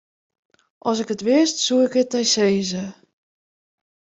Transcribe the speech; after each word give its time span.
As 0.89 0.97
ik 1.03 1.09
it 1.15 1.25
wist, 1.27 1.57
soe 1.65 1.83
ik 1.87 1.93
it 2.01 2.11
dy 2.13 2.23
sizze. 2.33 2.85